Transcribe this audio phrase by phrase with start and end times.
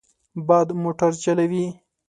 [0.47, 1.65] باد موټر چلوي.